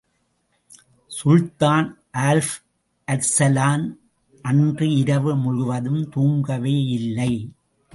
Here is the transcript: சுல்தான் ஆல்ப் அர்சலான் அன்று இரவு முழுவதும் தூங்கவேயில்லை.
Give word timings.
சுல்தான் 1.07 1.87
ஆல்ப் 2.17 2.55
அர்சலான் 3.07 3.85
அன்று 4.41 4.95
இரவு 4.95 5.35
முழுவதும் 5.35 6.09
தூங்கவேயில்லை. 6.15 7.33